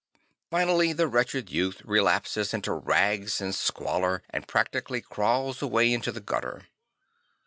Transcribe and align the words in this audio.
Finally 0.49 0.93
the 0.93 1.07
wretched 1.07 1.51
youth 1.51 1.83
relapses 1.85 2.55
into 2.55 2.71
rags 2.73 3.39
and 3.39 3.53
squalor 3.53 4.23
and 4.31 4.47
practically 4.47 4.99
cra\vls 4.99 5.61
away 5.61 5.93
into 5.93 6.11
the 6.11 6.19
gutter. 6.19 6.63